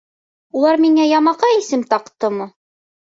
Улар 0.61 0.79
миңә 0.85 1.05
ямаҡай 1.09 1.57
исем 1.59 1.83
таҡтымы? 1.91 2.49